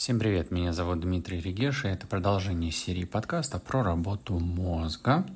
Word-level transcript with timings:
Всем 0.00 0.18
привет, 0.18 0.50
меня 0.50 0.72
зовут 0.72 1.00
Дмитрий 1.00 1.42
Регеш, 1.42 1.84
и 1.84 1.88
это 1.88 2.06
продолжение 2.06 2.72
серии 2.72 3.04
подкаста 3.04 3.58
про 3.58 3.82
работу 3.82 4.38
мозга 4.38 5.26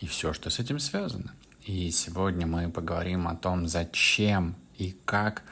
и 0.00 0.06
все, 0.06 0.32
что 0.32 0.48
с 0.48 0.58
этим 0.58 0.78
связано. 0.78 1.34
И 1.66 1.90
сегодня 1.90 2.46
мы 2.46 2.70
поговорим 2.70 3.28
о 3.28 3.36
том, 3.36 3.68
зачем 3.68 4.54
и 4.78 4.96
как 5.04 5.42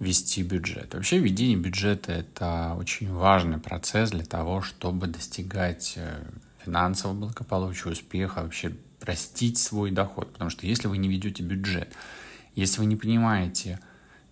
вести 0.00 0.42
бюджет. 0.42 0.92
Вообще 0.92 1.18
ведение 1.18 1.56
бюджета– 1.56 2.12
это 2.12 2.74
очень 2.76 3.10
важный 3.10 3.56
процесс 3.56 4.10
для 4.10 4.26
того, 4.26 4.60
чтобы 4.60 5.06
достигать 5.06 5.94
э, 5.96 6.24
финансового 6.62 7.16
благополучия, 7.16 7.88
успеха, 7.88 8.42
вообще 8.42 8.76
простить 9.00 9.56
свой 9.56 9.92
доход. 9.92 10.30
Потому 10.30 10.50
что 10.50 10.66
если 10.66 10.88
вы 10.88 10.98
не 10.98 11.08
ведете 11.08 11.42
бюджет, 11.42 11.90
если 12.54 12.80
вы 12.80 12.84
не 12.84 12.96
понимаете 12.96 13.80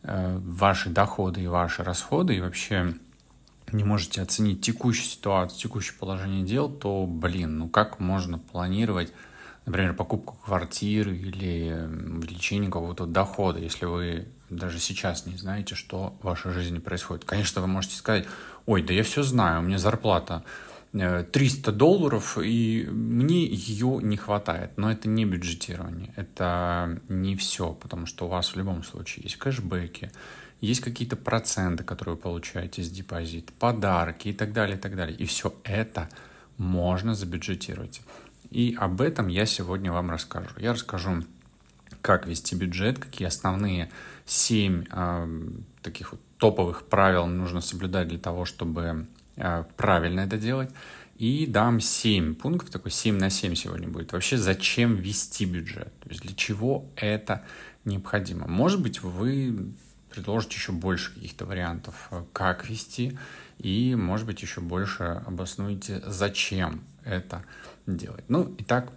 э, 0.03 0.39
ваши 0.45 0.91
доходы 0.91 1.41
и 1.41 1.47
ваши 1.47 1.83
расходы, 1.83 2.37
и 2.37 2.41
вообще 2.43 2.97
не 3.73 3.85
можете 3.85 4.23
оценить 4.23 4.61
текущую 4.61 5.07
ситуацию, 5.07 5.61
текущее 5.61 5.97
положение 5.99 6.45
дел, 6.45 6.69
то, 6.69 7.07
блин, 7.07 7.59
ну 7.59 7.69
как 7.69 7.99
можно 7.99 8.39
планировать, 8.39 9.13
например, 9.65 9.95
покупку 9.95 10.37
квартиры 10.45 11.17
или 11.17 11.73
увеличение 12.17 12.71
какого-то 12.71 13.07
дохода, 13.07 13.59
если 13.59 13.87
вы 13.87 14.29
даже 14.51 14.79
сейчас 14.79 15.27
не 15.27 15.37
знаете, 15.37 15.75
что 15.75 16.17
в 16.21 16.25
вашей 16.25 16.53
жизни 16.53 16.79
происходит. 16.79 17.25
Конечно, 17.25 17.61
вы 17.61 17.67
можете 17.67 17.97
сказать, 17.97 18.27
ой, 18.67 18.83
да 18.83 18.95
я 18.95 19.03
все 19.03 19.23
знаю, 19.23 19.61
у 19.61 19.63
меня 19.65 19.79
зарплата 19.79 20.45
300 20.93 21.71
э, 21.71 21.75
долларов, 21.75 22.39
и 22.39 22.87
мне 22.89 23.45
ее 23.45 23.99
не 24.03 24.17
хватает. 24.17 24.77
Но 24.77 24.91
это 24.91 25.09
не 25.09 25.25
бюджетирование, 25.25 26.13
это 26.17 27.01
не 27.09 27.37
все, 27.37 27.73
потому 27.73 28.07
что 28.07 28.27
у 28.27 28.29
вас 28.29 28.55
в 28.55 28.57
любом 28.57 28.83
случае 28.85 29.25
есть 29.25 29.37
кэшбэки, 29.37 30.13
есть 30.61 30.81
какие-то 30.81 31.17
проценты, 31.17 31.85
которые 31.85 32.15
вы 32.15 32.21
получаете 32.21 32.83
с 32.83 32.91
депозита, 32.91 33.53
подарки 33.59 34.29
и 34.29 34.33
так 34.33 34.53
далее, 34.53 34.77
и 34.77 34.81
так 34.81 34.97
далее. 34.97 35.17
И 35.17 35.27
все 35.27 35.55
это 35.65 36.09
можно 36.57 37.15
забюджетировать. 37.15 38.01
И 38.51 38.77
об 38.79 39.01
этом 39.01 39.29
я 39.29 39.45
сегодня 39.47 39.93
вам 39.93 40.11
расскажу. 40.11 40.51
Я 40.59 40.73
расскажу, 40.73 41.25
как 42.01 42.27
вести 42.27 42.55
бюджет, 42.55 42.99
какие 42.99 43.27
основные 43.29 43.91
семь 44.25 44.85
э, 44.91 45.29
таких 45.83 46.13
вот 46.13 46.21
топовых 46.39 46.85
правил 46.85 47.27
нужно 47.27 47.61
соблюдать 47.61 48.09
для 48.09 48.19
того, 48.19 48.45
чтобы 48.45 49.07
э, 49.37 49.65
правильно 49.77 50.21
это 50.21 50.39
делать. 50.39 50.71
И 51.19 51.47
дам 51.47 51.81
7 51.81 52.35
пунктов, 52.35 52.71
такой 52.71 52.91
7 52.91 53.19
на 53.19 53.31
7 53.31 53.55
сегодня 53.55 53.89
будет. 53.89 54.13
Вообще, 54.13 54.37
зачем 54.37 54.97
вести 54.97 55.47
бюджет? 55.47 55.93
То 56.01 56.11
есть 56.11 56.23
для 56.23 56.35
чего 56.35 56.85
это 56.95 57.43
необходимо? 57.85 58.47
Может 58.47 58.83
быть, 58.83 59.03
вы 59.03 59.73
предложить 60.17 60.55
еще 60.55 60.73
больше 60.73 61.13
каких-то 61.13 61.45
вариантов, 61.45 62.09
э, 62.11 62.25
как 62.33 62.71
вести, 62.71 63.19
и, 63.59 63.95
может 63.95 64.27
быть, 64.27 64.41
еще 64.41 64.63
больше 64.63 65.23
обоснуете, 65.27 66.03
зачем 66.07 66.83
это 67.05 67.45
делать. 67.87 68.25
Ну, 68.29 68.55
итак, 68.59 68.91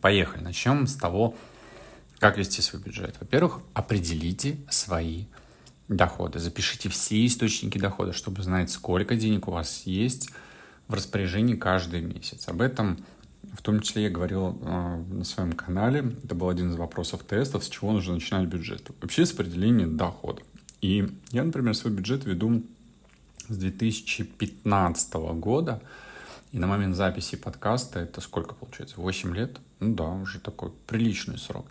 поехали. 0.00 0.42
Начнем 0.42 0.88
с 0.88 0.96
того, 0.96 1.36
как 2.18 2.38
вести 2.38 2.60
свой 2.60 2.82
бюджет. 2.82 3.16
Во-первых, 3.20 3.60
определите 3.72 4.58
свои 4.68 5.26
доходы. 5.86 6.40
Запишите 6.40 6.88
все 6.88 7.24
источники 7.24 7.78
дохода, 7.78 8.12
чтобы 8.12 8.42
знать, 8.42 8.70
сколько 8.70 9.14
денег 9.14 9.46
у 9.46 9.52
вас 9.52 9.82
есть 9.84 10.30
в 10.88 10.94
распоряжении 10.94 11.54
каждый 11.54 12.00
месяц. 12.00 12.48
Об 12.48 12.62
этом 12.62 12.98
в 13.52 13.62
том 13.62 13.80
числе 13.80 14.04
я 14.04 14.10
говорил 14.10 14.58
э, 14.60 15.04
на 15.08 15.24
своем 15.24 15.52
канале, 15.52 16.12
это 16.24 16.34
был 16.34 16.48
один 16.48 16.70
из 16.70 16.76
вопросов 16.76 17.22
тестов, 17.24 17.64
с 17.64 17.68
чего 17.68 17.92
нужно 17.92 18.14
начинать 18.14 18.48
бюджет. 18.48 18.90
Вообще 19.00 19.26
с 19.26 19.32
определения 19.32 19.86
дохода. 19.86 20.42
И 20.80 21.08
я, 21.30 21.44
например, 21.44 21.74
свой 21.74 21.92
бюджет 21.92 22.24
веду 22.24 22.62
с 23.48 23.56
2015 23.56 25.14
года, 25.14 25.82
и 26.52 26.58
на 26.58 26.66
момент 26.66 26.96
записи 26.96 27.36
подкаста 27.36 28.00
это 28.00 28.20
сколько 28.20 28.54
получается? 28.54 28.96
8 28.98 29.34
лет? 29.34 29.58
Ну 29.78 29.94
да, 29.94 30.08
уже 30.10 30.40
такой 30.40 30.72
приличный 30.86 31.38
срок. 31.38 31.66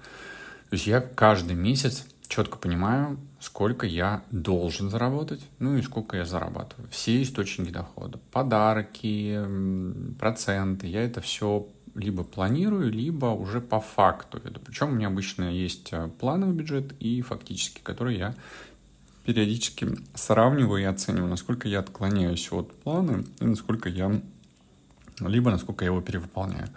То 0.70 0.76
есть 0.76 0.88
я 0.88 1.02
каждый 1.02 1.56
месяц 1.56 2.06
четко 2.30 2.58
понимаю, 2.58 3.20
сколько 3.40 3.86
я 3.86 4.24
должен 4.32 4.90
заработать, 4.90 5.42
ну 5.58 5.76
и 5.76 5.82
сколько 5.82 6.16
я 6.16 6.26
зарабатываю. 6.26 6.88
Все 6.90 7.22
источники 7.22 7.72
дохода, 7.72 8.20
подарки, 8.32 9.38
проценты, 10.20 10.88
я 10.88 11.04
это 11.04 11.20
все 11.22 11.68
либо 11.96 12.24
планирую, 12.24 12.92
либо 12.92 13.26
уже 13.26 13.60
по 13.60 13.82
факту 13.82 14.40
веду. 14.44 14.60
Причем 14.64 14.90
у 14.90 14.92
меня 14.92 15.08
обычно 15.08 15.52
есть 15.52 15.90
э, 15.92 16.08
плановый 16.20 16.56
бюджет 16.56 16.94
и 17.00 17.22
фактически, 17.22 17.82
который 17.82 18.16
я 18.18 18.36
периодически 19.26 19.98
сравниваю 20.14 20.84
и 20.84 20.86
оцениваю, 20.86 21.30
насколько 21.30 21.68
я 21.68 21.80
отклоняюсь 21.80 22.52
от 22.52 22.72
плана 22.74 23.26
и 23.40 23.46
насколько 23.46 23.90
я, 23.90 24.22
либо 25.20 25.52
насколько 25.52 25.84
я 25.84 25.90
его 25.90 26.02
перевыполняю. 26.02 26.70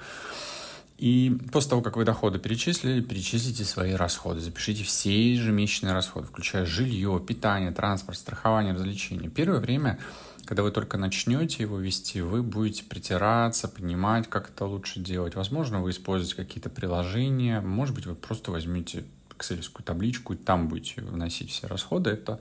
И 1.03 1.37
после 1.51 1.71
того, 1.71 1.83
как 1.83 1.97
вы 1.97 2.05
доходы 2.05 2.39
перечислили, 2.39 3.01
перечислите 3.01 3.65
свои 3.65 3.95
расходы. 3.95 4.39
Запишите 4.39 4.85
все 4.85 5.33
ежемесячные 5.35 5.93
расходы, 5.93 6.29
включая 6.29 6.65
жилье, 6.65 7.21
питание, 7.27 7.73
транспорт, 7.73 8.17
страхование, 8.17 8.73
развлечения. 8.73 9.29
Первое 9.29 9.59
время, 9.59 9.99
когда 10.45 10.63
вы 10.63 10.71
только 10.71 10.99
начнете 10.99 11.65
его 11.65 11.81
вести, 11.81 12.21
вы 12.21 12.45
будете 12.45 12.85
притираться, 12.85 13.67
понимать, 13.67 14.31
как 14.31 14.51
это 14.51 14.65
лучше 14.65 15.01
делать. 15.01 15.35
Возможно, 15.35 15.83
вы 15.83 15.91
используете 15.91 16.37
какие-то 16.37 16.71
приложения, 16.71 17.61
может 17.61 17.97
быть, 17.97 18.07
вы 18.07 18.15
просто 18.15 18.53
возьмете 18.53 19.03
экселевскую 19.37 19.85
табличку 19.85 20.35
и 20.35 20.37
там 20.37 20.69
будете 20.69 21.03
вносить 21.03 21.51
все 21.51 21.67
расходы. 21.67 22.11
Это 22.11 22.39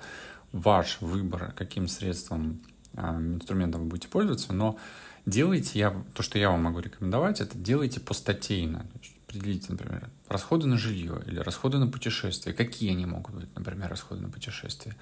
ваш 0.52 1.02
выбор, 1.02 1.52
каким 1.58 1.88
средством, 1.88 2.60
а, 2.94 3.18
инструментом 3.18 3.82
вы 3.82 3.88
будете 3.88 4.08
пользоваться, 4.08 4.54
но 4.54 4.78
делайте, 5.26 5.80
я, 5.80 6.04
то, 6.14 6.24
что 6.24 6.40
я 6.40 6.50
вам 6.50 6.64
могу 6.64 6.80
рекомендовать, 6.80 7.42
это 7.42 7.58
делайте 7.58 8.00
постатейно. 8.00 8.86
Определите, 9.28 9.68
например, 9.70 10.10
расходы 10.28 10.68
на 10.68 10.78
жилье 10.78 11.22
или 11.26 11.40
расходы 11.40 11.78
на 11.78 11.88
путешествие. 11.88 12.54
Какие 12.54 12.92
они 12.92 13.06
могут 13.06 13.34
быть, 13.34 13.56
например, 13.56 13.90
расходы 13.90 14.22
на 14.22 14.30
путешествие? 14.30 14.96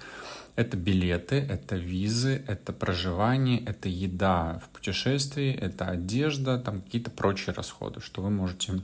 Это 0.54 0.76
билеты, 0.76 1.36
это 1.36 1.76
визы, 1.76 2.44
это 2.46 2.72
проживание, 2.72 3.60
это 3.64 3.88
еда 3.88 4.62
в 4.64 4.68
путешествии, 4.68 5.52
это 5.52 5.86
одежда, 5.86 6.58
там 6.58 6.82
какие-то 6.82 7.10
прочие 7.10 7.54
расходы, 7.54 8.00
что 8.00 8.22
вы 8.22 8.30
можете 8.30 8.80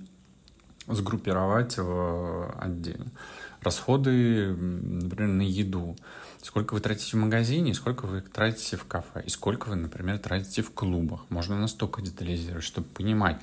сгруппировать 0.89 1.79
в 1.79 2.55
отдельно. 2.59 3.07
Расходы, 3.63 4.55
например, 4.55 5.29
на 5.29 5.43
еду 5.43 5.97
сколько 6.47 6.75
вы 6.75 6.81
тратите 6.81 7.17
в 7.17 7.21
магазине, 7.21 7.75
сколько 7.75 8.07
вы 8.07 8.21
тратите 8.21 8.77
в 8.77 8.85
кафе, 8.85 9.23
и 9.27 9.31
сколько 9.31 9.69
вы, 9.69 9.77
например, 9.77 10.19
тратите 10.19 10.63
в 10.63 10.71
клубах. 10.71 11.27
Можно 11.29 11.59
настолько 11.59 12.03
детализировать, 12.03 12.65
чтобы 12.65 12.87
понимать, 12.89 13.39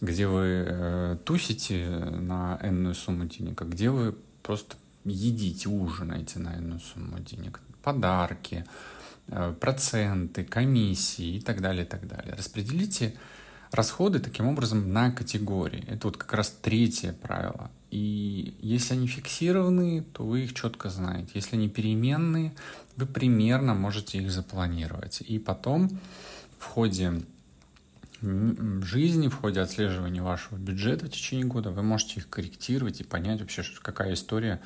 где 0.00 0.26
вы 0.26 0.64
э, 0.66 1.16
тусите 1.24 1.88
на 1.88 2.58
энную 2.62 2.94
сумму 2.94 3.24
денег, 3.24 3.62
а 3.62 3.64
где 3.64 3.88
вы 3.88 4.14
просто 4.42 4.76
едите, 5.04 5.68
ужинаете 5.68 6.40
на 6.40 6.54
энную 6.54 6.80
сумму 6.80 7.18
денег. 7.20 7.60
Подарки, 7.82 8.66
э, 9.28 9.54
проценты, 9.58 10.44
комиссии 10.44 11.36
и 11.36 11.40
так 11.40 11.62
далее, 11.62 11.84
и 11.84 11.88
так 11.88 12.06
далее. 12.06 12.34
Распределите 12.34 13.16
расходы 13.72 14.20
таким 14.20 14.46
образом 14.46 14.92
на 14.92 15.10
категории. 15.10 15.84
Это 15.88 16.06
вот 16.06 16.16
как 16.16 16.32
раз 16.34 16.50
третье 16.50 17.14
правило. 17.14 17.70
И 17.90 18.54
если 18.60 18.94
они 18.94 19.06
фиксированные, 19.06 20.02
то 20.02 20.24
вы 20.24 20.44
их 20.44 20.54
четко 20.54 20.90
знаете. 20.90 21.30
Если 21.34 21.56
они 21.56 21.68
переменные, 21.68 22.52
вы 22.96 23.06
примерно 23.06 23.74
можете 23.74 24.18
их 24.18 24.30
запланировать. 24.30 25.22
И 25.22 25.38
потом 25.38 25.90
в 26.58 26.64
ходе 26.64 27.22
жизни, 28.20 29.28
в 29.28 29.34
ходе 29.34 29.60
отслеживания 29.60 30.22
вашего 30.22 30.56
бюджета 30.56 31.06
в 31.06 31.10
течение 31.10 31.46
года, 31.46 31.70
вы 31.70 31.82
можете 31.82 32.20
их 32.20 32.28
корректировать 32.28 33.00
и 33.00 33.04
понять 33.04 33.40
вообще, 33.40 33.64
какая 33.82 34.14
история 34.14 34.60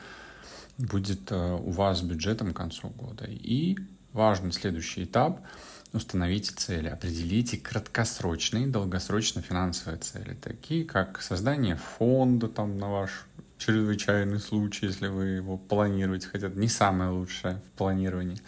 будет 0.77 1.33
э, 1.33 1.55
у 1.55 1.71
вас 1.71 2.00
с 2.00 2.03
бюджетом 2.03 2.53
к 2.53 2.56
концу 2.56 2.91
года. 2.91 3.25
И 3.27 3.78
важный 4.12 4.53
следующий 4.53 5.04
этап– 5.04 5.41
установите 5.97 6.53
цели, 6.54 6.89
определите 6.89 7.57
краткосрочные 7.57 8.66
долгосрочные 8.66 9.43
финансовые 9.43 9.98
цели, 9.98 10.37
такие 10.41 10.84
как 10.84 11.21
создание 11.22 11.77
фонда 11.77 12.48
там 12.48 12.78
на 12.78 12.91
ваш 12.91 13.27
чрезвычайный 13.59 14.41
случай, 14.41 14.87
если 14.87 15.09
вы 15.09 15.27
его 15.27 15.57
планируете, 15.57 16.28
хотя 16.28 16.48
это 16.48 16.59
не 16.59 16.69
самое 16.69 17.10
лучшее 17.10 17.63
в 17.66 17.78
планировании. 17.78 18.41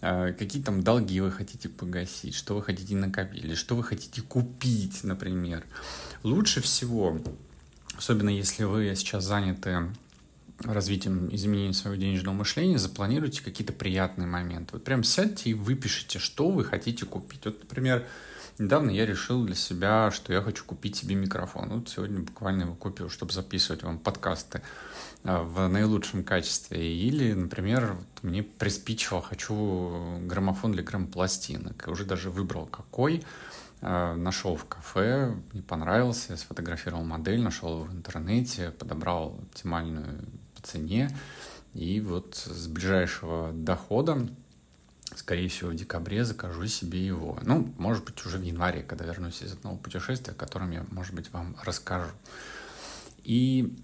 А, 0.00 0.32
какие 0.32 0.62
там 0.62 0.82
долги 0.82 1.20
вы 1.20 1.30
хотите 1.30 1.68
погасить, 1.68 2.34
что 2.34 2.54
вы 2.54 2.62
хотите 2.62 2.94
накопить, 2.96 3.44
или 3.44 3.54
что 3.54 3.76
вы 3.76 3.82
хотите 3.82 4.20
купить, 4.22 5.04
например. 5.04 5.64
Лучше 6.22 6.60
всего, 6.60 7.18
особенно 7.96 8.28
если 8.28 8.64
вы 8.64 8.92
сейчас 8.96 9.24
заняты 9.24 9.88
развитием 10.60 11.34
изменения 11.34 11.72
своего 11.72 12.00
денежного 12.00 12.34
мышления 12.34 12.78
запланируйте 12.78 13.42
какие-то 13.42 13.72
приятные 13.72 14.26
моменты. 14.26 14.70
Вот 14.74 14.84
прям 14.84 15.02
сядьте 15.02 15.50
и 15.50 15.54
выпишите, 15.54 16.18
что 16.18 16.50
вы 16.50 16.64
хотите 16.64 17.06
купить. 17.06 17.44
Вот, 17.44 17.60
например, 17.60 18.06
недавно 18.58 18.90
я 18.90 19.06
решил 19.06 19.44
для 19.44 19.54
себя, 19.54 20.10
что 20.10 20.32
я 20.32 20.40
хочу 20.42 20.64
купить 20.64 20.96
себе 20.96 21.14
микрофон. 21.14 21.70
Вот 21.70 21.88
сегодня 21.88 22.20
буквально 22.20 22.62
его 22.62 22.74
купил, 22.74 23.08
чтобы 23.08 23.32
записывать 23.32 23.82
вам 23.82 23.98
подкасты 23.98 24.62
э, 25.24 25.36
в 25.36 25.68
наилучшем 25.68 26.24
качестве. 26.24 26.94
Или, 26.94 27.32
например, 27.32 27.96
мне 28.22 28.42
приспичило, 28.42 29.22
хочу 29.22 30.20
граммофон 30.22 30.72
для 30.72 30.82
грампластинок. 30.82 31.86
И 31.86 31.90
уже 31.90 32.04
даже 32.04 32.30
выбрал 32.30 32.66
какой. 32.66 33.24
Э, 33.80 34.14
нашел 34.14 34.56
в 34.56 34.64
кафе, 34.66 35.34
мне 35.52 35.62
понравился, 35.62 36.36
сфотографировал 36.36 37.04
модель, 37.04 37.42
нашел 37.42 37.80
в 37.80 37.92
интернете, 37.92 38.70
подобрал 38.70 39.38
оптимальную 39.42 40.24
цене. 40.64 41.16
И 41.74 42.00
вот 42.00 42.36
с 42.36 42.66
ближайшего 42.66 43.52
дохода 43.52 44.28
скорее 45.16 45.48
всего, 45.48 45.70
в 45.70 45.74
декабре 45.74 46.24
закажу 46.24 46.66
себе 46.66 47.04
его. 47.04 47.38
Ну, 47.42 47.72
может 47.78 48.04
быть, 48.04 48.24
уже 48.26 48.38
в 48.38 48.42
январе, 48.42 48.82
когда 48.82 49.04
вернусь 49.04 49.42
из 49.42 49.52
одного 49.52 49.76
путешествия, 49.76 50.32
о 50.32 50.36
котором 50.36 50.70
я, 50.70 50.84
может 50.90 51.14
быть, 51.14 51.32
вам 51.32 51.56
расскажу. 51.62 52.10
И 53.22 53.76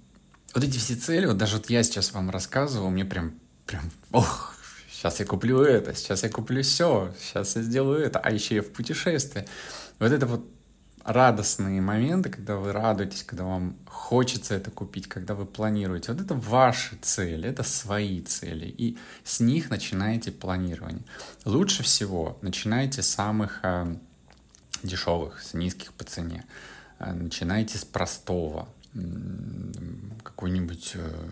вот 0.54 0.64
эти 0.64 0.78
все 0.78 0.96
цели, 0.96 1.26
вот 1.26 1.36
даже 1.36 1.56
вот 1.56 1.70
я 1.70 1.82
сейчас 1.82 2.12
вам 2.12 2.30
рассказывал, 2.30 2.90
мне 2.90 3.04
прям, 3.04 3.34
прям, 3.66 3.90
ох, 4.12 4.54
сейчас 4.90 5.20
я 5.20 5.26
куплю 5.26 5.62
это, 5.62 5.94
сейчас 5.94 6.22
я 6.22 6.28
куплю 6.28 6.62
все, 6.62 7.14
сейчас 7.20 7.56
я 7.56 7.62
сделаю 7.62 8.00
это, 8.04 8.18
а 8.18 8.30
еще 8.30 8.56
я 8.56 8.62
в 8.62 8.70
путешествии. 8.70 9.46
Вот 9.98 10.12
это 10.12 10.26
вот 10.26 10.46
радостные 11.04 11.80
моменты, 11.80 12.30
когда 12.30 12.56
вы 12.56 12.72
радуетесь, 12.72 13.22
когда 13.22 13.44
вам 13.44 13.76
хочется 13.86 14.54
это 14.54 14.70
купить, 14.70 15.08
когда 15.08 15.34
вы 15.34 15.46
планируете. 15.46 16.12
Вот 16.12 16.20
это 16.20 16.34
ваши 16.34 16.96
цели, 16.96 17.48
это 17.48 17.62
свои 17.62 18.20
цели. 18.22 18.66
И 18.66 18.98
с 19.24 19.40
них 19.40 19.70
начинаете 19.70 20.32
планирование. 20.32 21.04
Лучше 21.44 21.82
всего 21.82 22.38
начинайте 22.42 23.02
с 23.02 23.08
самых 23.08 23.60
э, 23.62 23.94
дешевых, 24.82 25.40
с 25.42 25.54
низких 25.54 25.92
по 25.92 26.04
цене. 26.04 26.44
Э, 26.98 27.12
начинайте 27.12 27.78
с 27.78 27.84
простого. 27.84 28.68
Какой-нибудь, 30.22 30.92
э, 30.94 31.28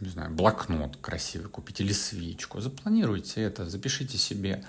не 0.00 0.08
знаю, 0.08 0.30
блокнот 0.32 0.96
красивый 0.96 1.48
купить 1.48 1.80
или 1.80 1.92
свечку. 1.92 2.60
Запланируйте 2.60 3.42
это, 3.42 3.68
запишите 3.68 4.18
себе 4.18 4.64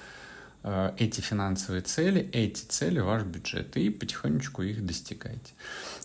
эти 0.63 1.19
финансовые 1.19 1.81
цели, 1.81 2.21
эти 2.31 2.63
цели 2.63 2.99
ваш 2.99 3.23
бюджет, 3.23 3.75
и 3.75 3.89
потихонечку 3.89 4.61
их 4.61 4.85
достигайте. 4.85 5.53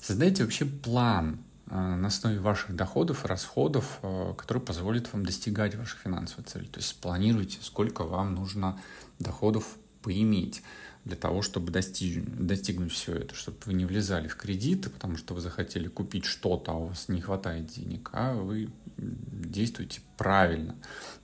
Создайте 0.01 0.43
вообще 0.43 0.65
план 0.65 1.39
э, 1.71 1.75
на 1.77 2.09
основе 2.09 2.41
ваших 2.41 2.75
доходов 2.75 3.25
и 3.25 3.29
расходов, 3.29 4.01
э, 4.03 4.35
который 4.37 4.61
позволит 4.61 5.13
вам 5.13 5.25
достигать 5.25 5.77
ваших 5.77 6.01
финансовых 6.01 6.47
целей. 6.47 6.67
То 6.67 6.79
есть 6.79 6.89
спланируйте, 6.89 7.59
сколько 7.63 8.03
вам 8.03 8.35
нужно 8.35 8.81
доходов 9.21 9.77
поиметь 10.03 10.63
для 11.05 11.17
того, 11.17 11.43
чтобы 11.43 11.71
достиг, 11.71 12.25
достигнуть 12.25 12.93
все 12.93 13.15
это, 13.15 13.35
чтобы 13.35 13.59
вы 13.67 13.75
не 13.75 13.87
влезали 13.87 14.29
в 14.29 14.37
кредиты, 14.37 14.91
потому 14.91 15.17
что 15.17 15.35
вы 15.35 15.41
захотели 15.41 15.89
купить 15.89 16.25
что-то, 16.25 16.73
а 16.73 16.75
у 16.75 16.87
вас 16.87 17.09
не 17.09 17.21
хватает 17.21 17.67
денег, 17.67 18.11
а 18.13 18.35
вы 18.35 18.71
действуете 18.97 20.01
правильно, 20.17 20.75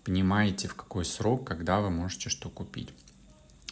понимаете, 0.04 0.68
в 0.68 0.74
какой 0.74 1.04
срок, 1.04 1.46
когда 1.46 1.80
вы 1.80 1.90
можете 1.90 2.30
что 2.30 2.48
купить. 2.48 2.90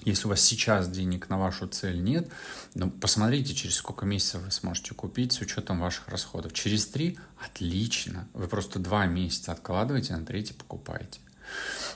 Если 0.05 0.27
у 0.27 0.31
вас 0.31 0.41
сейчас 0.41 0.89
денег 0.89 1.29
на 1.29 1.39
вашу 1.39 1.69
цель 1.69 2.03
нет, 2.03 2.29
ну, 2.75 2.91
посмотрите, 2.91 3.55
через 3.55 3.77
сколько 3.77 4.05
месяцев 4.05 4.43
вы 4.43 4.51
сможете 4.51 4.95
купить 4.95 5.33
с 5.33 5.41
учетом 5.41 5.81
ваших 5.81 6.09
расходов. 6.09 6.53
Через 6.53 6.87
три– 6.87 7.19
отлично. 7.45 8.29
Вы 8.35 8.49
просто 8.49 8.81
два 8.81 9.07
месяца 9.07 9.53
откладываете, 9.53 10.17
на 10.17 10.27
третий 10.27 10.55
покупаете. 10.55 11.21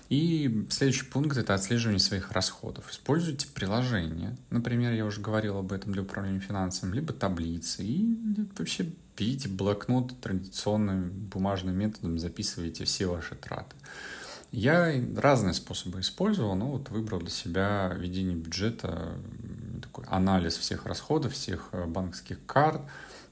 И 0.09 0.67
следующий 0.71 1.07
пункт– 1.07 1.37
это 1.39 1.55
отслеживание 1.55 1.99
своих 1.99 2.31
расходов. 2.31 2.91
Используйте 2.91 3.49
приложение. 3.49 4.37
Например, 4.51 4.93
я 4.93 5.05
уже 5.05 5.21
говорил 5.21 5.59
об 5.59 5.73
этом 5.73 5.93
для 5.93 6.03
управления 6.03 6.41
финансами, 6.41 6.95
либо 6.95 7.13
таблицы. 7.13 7.85
И 7.85 8.17
вообще 8.57 8.89
берите 9.17 9.49
блокнот 9.49 10.21
традиционным 10.21 11.11
бумажным 11.11 11.77
методом, 11.77 12.19
записывайте 12.19 12.85
все 12.85 13.07
ваши 13.07 13.35
траты. 13.35 13.75
Я 14.57 14.91
разные 15.15 15.53
способы 15.53 16.01
использовал, 16.01 16.55
но 16.55 16.71
вот 16.71 16.89
выбрал 16.89 17.21
для 17.21 17.29
себя 17.29 17.93
ведение 17.95 18.35
бюджета, 18.35 19.19
такой 19.83 20.07
анализ 20.07 20.57
всех 20.57 20.87
расходов, 20.87 21.35
всех 21.35 21.69
э, 21.73 21.85
банковских 21.85 22.39
карт 22.47 22.81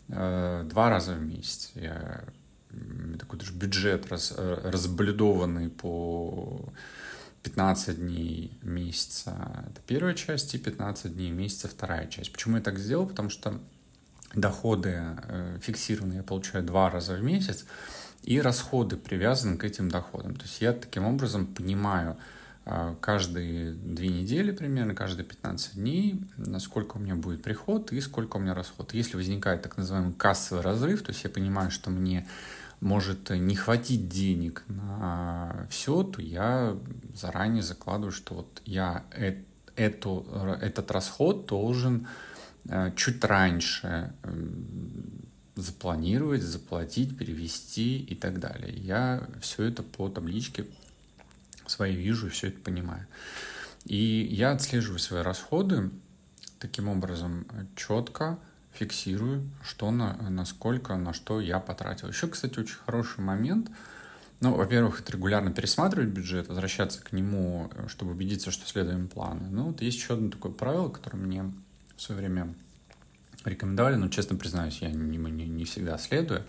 э, 0.08 0.66
два 0.68 0.90
раза 0.90 1.14
в 1.14 1.22
месяц. 1.22 1.70
Я 1.76 2.24
такой 3.18 3.38
даже 3.38 3.54
бюджет 3.54 4.06
раз, 4.10 4.34
э, 4.36 4.68
разблюдованный 4.70 5.70
по 5.70 6.68
15 7.42 8.00
дней 8.00 8.58
месяца. 8.60 9.64
Это 9.70 9.80
первая 9.86 10.12
часть, 10.12 10.54
и 10.54 10.58
15 10.58 11.16
дней 11.16 11.30
месяца 11.30 11.68
вторая 11.68 12.06
часть. 12.06 12.34
Почему 12.34 12.58
я 12.58 12.62
так 12.62 12.78
сделал? 12.78 13.06
Потому 13.06 13.30
что 13.30 13.62
доходы 14.34 15.02
фиксированные 15.62 16.18
я 16.18 16.22
получаю 16.22 16.64
два 16.64 16.90
раза 16.90 17.14
в 17.14 17.22
месяц, 17.22 17.64
и 18.24 18.40
расходы 18.40 18.96
привязаны 18.96 19.56
к 19.56 19.64
этим 19.64 19.90
доходам. 19.90 20.34
То 20.34 20.42
есть 20.42 20.60
я 20.60 20.72
таким 20.72 21.04
образом 21.04 21.46
понимаю 21.46 22.16
а, 22.64 22.96
каждые 23.00 23.72
две 23.72 24.08
недели 24.08 24.50
примерно, 24.50 24.94
каждые 24.94 25.26
15 25.26 25.74
дней, 25.74 26.20
насколько 26.38 26.96
у 26.96 27.00
меня 27.00 27.14
будет 27.14 27.42
приход 27.42 27.92
и 27.92 28.00
сколько 28.00 28.38
у 28.38 28.40
меня 28.40 28.54
расход. 28.54 28.94
Если 28.94 29.16
возникает 29.16 29.62
так 29.62 29.76
называемый 29.76 30.14
кассовый 30.14 30.62
разрыв, 30.62 31.02
то 31.02 31.10
есть 31.10 31.22
я 31.24 31.30
понимаю, 31.30 31.70
что 31.70 31.90
мне 31.90 32.26
может 32.80 33.30
не 33.30 33.54
хватить 33.54 34.08
денег 34.08 34.64
на 34.68 35.66
все, 35.70 36.02
то 36.02 36.20
я 36.22 36.76
заранее 37.14 37.62
закладываю, 37.62 38.12
что 38.12 38.34
вот 38.34 38.62
я 38.64 39.04
эту, 39.76 40.26
этот 40.60 40.90
расход 40.90 41.46
должен 41.46 42.06
э, 42.68 42.92
чуть 42.96 43.24
раньше 43.24 44.12
запланировать, 45.56 46.42
заплатить, 46.42 47.16
перевести 47.16 47.98
и 47.98 48.14
так 48.14 48.40
далее. 48.40 48.74
Я 48.76 49.28
все 49.40 49.64
это 49.64 49.82
по 49.82 50.08
табличке 50.08 50.66
своей 51.66 51.96
вижу, 51.96 52.28
все 52.30 52.48
это 52.48 52.60
понимаю. 52.60 53.06
И 53.84 54.28
я 54.30 54.52
отслеживаю 54.52 54.98
свои 54.98 55.22
расходы 55.22 55.90
таким 56.58 56.88
образом 56.88 57.46
четко, 57.76 58.38
фиксирую, 58.72 59.48
что 59.62 59.90
на, 59.90 60.14
насколько, 60.30 60.96
на 60.96 61.12
что 61.12 61.40
я 61.40 61.60
потратил. 61.60 62.08
Еще, 62.08 62.26
кстати, 62.26 62.58
очень 62.58 62.76
хороший 62.84 63.20
момент. 63.20 63.70
Ну, 64.40 64.54
во-первых, 64.54 65.00
это 65.00 65.12
регулярно 65.12 65.52
пересматривать 65.52 66.08
бюджет, 66.08 66.48
возвращаться 66.48 67.00
к 67.02 67.12
нему, 67.12 67.70
чтобы 67.86 68.12
убедиться, 68.12 68.50
что 68.50 68.66
следуем 68.66 69.08
плану. 69.08 69.46
Ну, 69.50 69.64
вот 69.68 69.80
есть 69.80 69.98
еще 69.98 70.14
одно 70.14 70.30
такое 70.30 70.52
правило, 70.52 70.88
которое 70.88 71.18
мне 71.18 71.52
в 71.96 72.02
свое 72.02 72.20
время 72.20 72.54
рекомендовали, 73.50 73.96
но, 73.96 74.08
честно 74.08 74.36
признаюсь, 74.36 74.78
я 74.80 74.90
не, 74.90 75.18
не, 75.18 75.46
не 75.46 75.64
всегда 75.64 75.98
следую. 75.98 76.44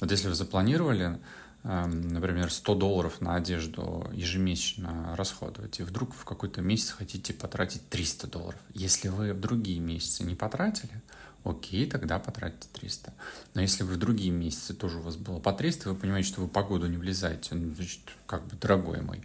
Вот 0.00 0.10
если 0.10 0.28
вы 0.28 0.34
запланировали, 0.34 1.18
эм, 1.64 2.08
например, 2.08 2.50
100 2.50 2.74
долларов 2.74 3.20
на 3.20 3.34
одежду 3.34 4.08
ежемесячно 4.12 5.14
расходовать, 5.16 5.80
и 5.80 5.82
вдруг 5.82 6.14
в 6.14 6.24
какой-то 6.24 6.62
месяц 6.62 6.90
хотите 6.90 7.32
потратить 7.32 7.88
300 7.88 8.26
долларов. 8.28 8.60
Если 8.74 9.08
вы 9.08 9.32
в 9.32 9.40
другие 9.40 9.80
месяцы 9.80 10.24
не 10.24 10.34
потратили, 10.34 11.02
окей, 11.46 11.86
тогда 11.86 12.18
потратите 12.18 12.68
300. 12.72 13.14
Но 13.54 13.60
если 13.60 13.84
вы 13.84 13.94
в 13.94 13.98
другие 13.98 14.30
месяцы 14.30 14.74
тоже 14.74 14.98
у 14.98 15.02
вас 15.02 15.16
было 15.16 15.38
по 15.38 15.52
300, 15.52 15.90
вы 15.90 15.96
понимаете, 15.96 16.28
что 16.28 16.40
вы 16.40 16.48
по 16.48 16.62
году 16.62 16.86
не 16.86 16.96
влезаете, 16.96 17.54
ну, 17.54 17.72
значит, 17.74 18.00
как 18.26 18.46
бы, 18.46 18.56
дорогой 18.56 19.00
мой. 19.00 19.22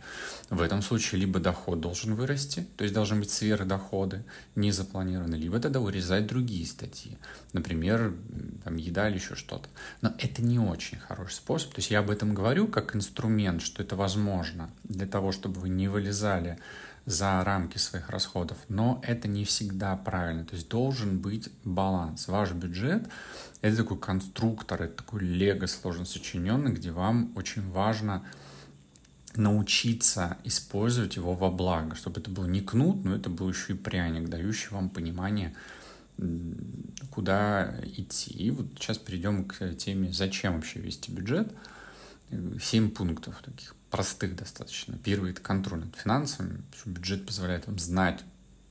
В 0.49 0.61
этом 0.61 0.81
случае 0.81 1.21
либо 1.21 1.39
доход 1.39 1.81
должен 1.81 2.15
вырасти, 2.15 2.67
то 2.77 2.83
есть 2.83 2.93
должны 2.93 3.19
быть 3.19 3.31
сверхдоходы, 3.31 4.23
не 4.55 4.71
запланированы, 4.71 5.35
либо 5.35 5.59
тогда 5.59 5.79
вырезать 5.79 6.27
другие 6.27 6.65
статьи. 6.65 7.17
Например, 7.53 8.13
там, 8.63 8.77
еда 8.77 9.09
или 9.09 9.15
еще 9.15 9.35
что-то. 9.35 9.67
Но 10.01 10.13
это 10.19 10.41
не 10.41 10.59
очень 10.59 10.99
хороший 10.99 11.33
способ. 11.33 11.71
То 11.71 11.79
есть 11.79 11.91
я 11.91 11.99
об 11.99 12.09
этом 12.09 12.33
говорю 12.33 12.67
как 12.67 12.95
инструмент, 12.95 13.61
что 13.61 13.81
это 13.81 13.95
возможно 13.95 14.69
для 14.83 15.07
того, 15.07 15.31
чтобы 15.31 15.59
вы 15.59 15.69
не 15.69 15.87
вылезали 15.87 16.59
за 17.05 17.43
рамки 17.43 17.77
своих 17.77 18.09
расходов, 18.09 18.57
но 18.69 19.01
это 19.03 19.27
не 19.27 19.43
всегда 19.43 19.95
правильно. 19.95 20.45
То 20.45 20.55
есть 20.55 20.69
должен 20.69 21.19
быть 21.19 21.49
баланс. 21.63 22.27
Ваш 22.27 22.51
бюджет— 22.51 23.09
это 23.61 23.77
такой 23.77 23.97
конструктор, 23.99 24.83
это 24.83 24.97
такой 24.97 25.21
лего 25.21 25.65
сложно 25.65 26.05
сочиненный, 26.05 26.71
где 26.71 26.91
вам 26.91 27.31
очень 27.35 27.69
важно 27.71 28.23
научиться 29.35 30.37
использовать 30.43 31.15
его 31.15 31.33
во 31.33 31.49
благо, 31.49 31.95
чтобы 31.95 32.19
это 32.19 32.29
был 32.29 32.45
не 32.45 32.61
кнут, 32.61 33.03
но 33.03 33.15
это 33.15 33.29
был 33.29 33.49
еще 33.49 33.73
и 33.73 33.77
пряник, 33.77 34.29
дающий 34.29 34.69
вам 34.71 34.89
понимание, 34.89 35.55
куда 37.09 37.73
идти. 37.95 38.31
И 38.31 38.51
вот 38.51 38.67
сейчас 38.75 38.97
перейдем 38.97 39.45
к 39.45 39.73
теме, 39.75 40.11
зачем 40.11 40.55
вообще 40.55 40.79
вести 40.79 41.11
бюджет. 41.11 41.51
Семь 42.61 42.91
пунктов 42.91 43.41
таких 43.43 43.75
простых 43.91 44.35
достаточно. 44.35 44.97
Первый– 44.97 45.31
это 45.33 45.41
контроль 45.41 45.81
над 45.81 45.95
финансами. 45.95 46.63
Бюджет 46.85 47.25
позволяет 47.25 47.67
вам 47.67 47.77
знать, 47.77 48.23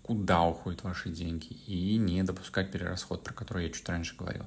куда 0.03 0.43
уходят 0.43 0.83
ваши 0.83 1.11
деньги 1.11 1.53
и 1.67 1.97
не 1.97 2.25
допускать 2.25 2.73
перерасход, 2.73 3.23
про 3.23 3.33
который 3.33 3.67
я 3.67 3.71
чуть 3.71 3.89
раньше 3.89 4.17
говорил. 4.17 4.45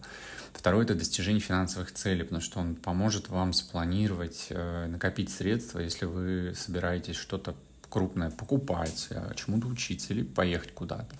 Второе– 0.51 0.83
это 0.85 0.95
достижение 0.95 1.39
финансовых 1.39 1.93
целей, 1.93 2.23
потому 2.23 2.41
что 2.41 2.59
он 2.59 2.75
поможет 2.75 3.29
вам 3.29 3.53
спланировать, 3.53 4.47
э, 4.49 4.87
накопить 4.87 5.29
средства, 5.29 5.79
если 5.79 6.05
вы 6.05 6.53
собираетесь 6.55 7.15
что-то 7.15 7.55
крупное 7.93 8.31
покупать, 8.31 9.09
а, 9.11 9.35
чему-то 9.35 9.67
учиться 9.67 10.13
или 10.13 10.23
поехать 10.23 10.73
куда-то. 10.73 11.15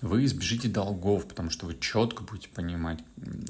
Вы 0.00 0.24
избежите 0.24 0.68
долгов, 0.68 1.26
потому 1.26 1.50
что 1.50 1.66
вы 1.66 1.76
четко 1.78 2.22
будете 2.22 2.48
понимать, 2.48 3.00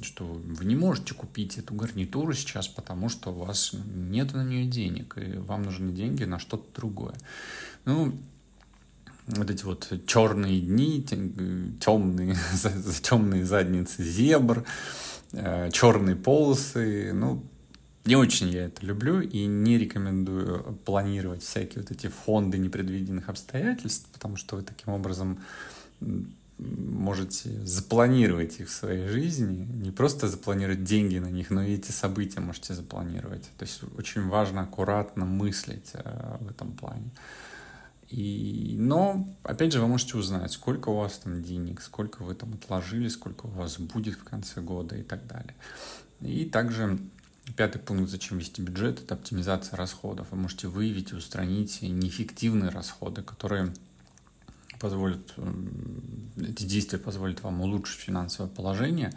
что 0.02 0.24
вы 0.24 0.64
не 0.64 0.74
можете 0.74 1.14
купить 1.14 1.56
эту 1.56 1.72
гарнитуру 1.74 2.32
сейчас, 2.32 2.66
потому 2.66 3.08
что 3.08 3.30
у 3.30 3.44
вас 3.44 3.74
нет 3.94 4.34
на 4.34 4.42
нее 4.42 4.66
денег, 4.66 5.16
и 5.18 5.38
вам 5.38 5.62
нужны 5.62 5.92
деньги 5.92 6.24
на 6.24 6.40
что-то 6.40 6.64
другое. 6.74 7.14
Ну, 7.84 8.18
вот 9.28 9.48
эти 9.48 9.62
вот 9.62 9.92
черные 10.08 10.60
дни, 10.60 11.00
темные, 11.80 12.36
темные 13.02 13.44
задницы 13.44 14.02
зебр, 14.02 14.64
э, 15.30 15.70
черные 15.70 16.16
полосы, 16.16 17.12
ну, 17.14 17.44
не 18.04 18.16
очень 18.16 18.50
я 18.50 18.66
это 18.66 18.84
люблю 18.84 19.20
и 19.20 19.46
не 19.46 19.78
рекомендую 19.78 20.78
планировать 20.84 21.42
всякие 21.42 21.82
вот 21.82 21.90
эти 21.90 22.08
фонды 22.08 22.58
непредвиденных 22.58 23.28
обстоятельств, 23.28 24.08
потому 24.12 24.36
что 24.36 24.56
вы 24.56 24.62
таким 24.62 24.92
образом 24.92 25.38
можете 26.58 27.50
запланировать 27.64 28.60
их 28.60 28.68
в 28.68 28.72
своей 28.72 29.08
жизни, 29.08 29.66
не 29.82 29.90
просто 29.90 30.28
запланировать 30.28 30.84
деньги 30.84 31.18
на 31.18 31.30
них, 31.30 31.50
но 31.50 31.62
и 31.62 31.74
эти 31.74 31.90
события 31.90 32.40
можете 32.40 32.74
запланировать. 32.74 33.42
То 33.58 33.64
есть 33.64 33.80
очень 33.98 34.28
важно 34.28 34.62
аккуратно 34.62 35.24
мыслить 35.24 35.90
э, 35.94 36.36
в 36.40 36.50
этом 36.50 36.72
плане. 36.72 37.10
И, 38.08 38.76
но, 38.78 39.26
опять 39.42 39.72
же, 39.72 39.80
вы 39.80 39.88
можете 39.88 40.16
узнать, 40.16 40.52
сколько 40.52 40.90
у 40.90 40.96
вас 40.96 41.18
там 41.18 41.42
денег, 41.42 41.80
сколько 41.80 42.22
вы 42.22 42.34
там 42.34 42.54
отложили, 42.54 43.08
сколько 43.08 43.46
у 43.46 43.50
вас 43.50 43.78
будет 43.78 44.14
в 44.14 44.24
конце 44.24 44.60
года 44.60 44.96
и 44.96 45.02
так 45.02 45.26
далее. 45.26 45.54
И 46.20 46.44
также 46.44 46.98
Пятый 47.56 47.78
пункт, 47.78 48.10
зачем 48.10 48.38
вести 48.38 48.62
бюджет, 48.62 49.00
это 49.00 49.14
оптимизация 49.14 49.76
расходов. 49.76 50.28
Вы 50.30 50.38
можете 50.38 50.66
выявить 50.66 51.12
и 51.12 51.14
устранить 51.14 51.82
неэффективные 51.82 52.70
расходы, 52.70 53.22
которые 53.22 53.72
позволят, 54.80 55.34
эти 56.36 56.64
действия 56.64 56.98
позволят 56.98 57.42
вам 57.42 57.60
улучшить 57.60 58.00
финансовое 58.00 58.50
положение. 58.50 59.12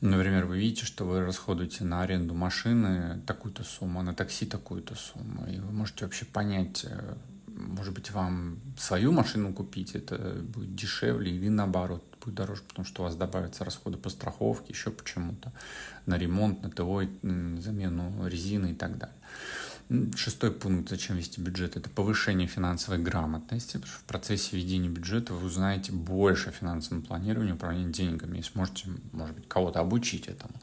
Например, 0.00 0.46
вы 0.46 0.58
видите, 0.58 0.84
что 0.84 1.04
вы 1.04 1.24
расходуете 1.24 1.84
на 1.84 2.02
аренду 2.02 2.34
машины 2.34 3.20
такую-то 3.26 3.62
сумму, 3.62 4.02
на 4.02 4.14
такси 4.14 4.46
такую-то 4.46 4.96
сумму, 4.96 5.48
и 5.48 5.58
вы 5.60 5.72
можете 5.72 6.04
вообще 6.04 6.24
понять, 6.24 6.84
э, 6.84 7.14
может 7.62 7.94
быть, 7.94 8.10
вам 8.10 8.58
свою 8.78 9.12
машину 9.12 9.52
купить, 9.52 9.94
это 9.94 10.42
будет 10.42 10.74
дешевле, 10.74 11.30
или 11.30 11.48
наоборот, 11.48 12.04
будет 12.24 12.34
дороже, 12.34 12.62
потому 12.68 12.86
что 12.86 13.02
у 13.02 13.04
вас 13.04 13.16
добавятся 13.16 13.64
расходы 13.64 13.98
по 13.98 14.10
страховке, 14.10 14.72
еще 14.72 14.90
почему-то, 14.90 15.52
на 16.06 16.18
ремонт, 16.18 16.62
на 16.62 16.70
ТО, 16.70 17.02
замену 17.22 18.26
резины 18.28 18.72
и 18.72 18.74
так 18.74 18.98
далее. 18.98 19.16
Шестой 20.14 20.52
пункт, 20.52 20.88
зачем 20.88 21.16
вести 21.16 21.40
бюджет, 21.40 21.76
это 21.76 21.90
повышение 21.90 22.48
финансовой 22.48 22.98
грамотности. 22.98 23.78
В 23.84 24.04
процессе 24.04 24.56
ведения 24.56 24.88
бюджета 24.88 25.34
вы 25.34 25.46
узнаете 25.46 25.92
больше 25.92 26.48
о 26.48 26.52
финансовом 26.52 27.02
планировании, 27.02 27.52
управлении 27.52 27.92
деньгами 27.92 28.38
и 28.38 28.42
сможете, 28.42 28.88
может 29.12 29.34
быть, 29.34 29.48
кого-то 29.48 29.80
обучить 29.80 30.28
этому. 30.28 30.54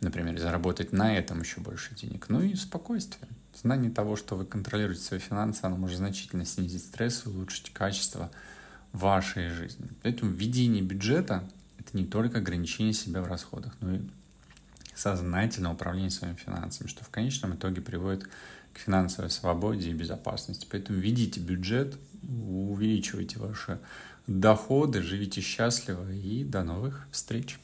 Например, 0.00 0.38
заработать 0.38 0.92
на 0.92 1.16
этом 1.16 1.40
еще 1.40 1.60
больше 1.60 1.94
денег. 1.94 2.26
Ну 2.28 2.42
и 2.42 2.54
спокойствие. 2.56 3.28
Знание 3.54 3.90
того, 3.90 4.16
что 4.16 4.36
вы 4.36 4.44
контролируете 4.44 5.02
свои 5.02 5.20
финансы, 5.20 5.60
оно 5.62 5.76
может 5.76 5.98
значительно 5.98 6.44
снизить 6.44 6.82
стресс 6.82 7.24
и 7.24 7.28
улучшить 7.28 7.72
качество 7.72 8.30
вашей 8.92 9.48
жизни. 9.48 9.88
Поэтому 10.02 10.32
введение 10.32 10.82
бюджета– 10.82 11.48
это 11.78 11.96
не 11.96 12.04
только 12.04 12.38
ограничение 12.38 12.92
себя 12.92 13.22
в 13.22 13.26
расходах, 13.26 13.74
но 13.80 13.94
и 13.94 14.00
сознательное 14.94 15.72
управление 15.72 16.10
своими 16.10 16.36
финансами, 16.36 16.88
что 16.88 17.04
в 17.04 17.08
конечном 17.10 17.54
итоге 17.54 17.80
приводит 17.80 18.28
к 18.72 18.78
финансовой 18.78 19.30
свободе 19.30 19.90
и 19.90 19.94
безопасности. 19.94 20.66
Поэтому 20.70 20.98
ведите 20.98 21.40
бюджет, 21.40 21.96
увеличивайте 22.22 23.38
ваши 23.38 23.78
доходы, 24.26 25.02
живите 25.02 25.40
счастливо 25.40 26.10
и 26.10 26.44
до 26.44 26.62
новых 26.64 27.06
встреч! 27.10 27.58